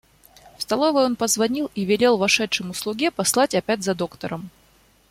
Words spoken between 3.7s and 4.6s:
за доктором.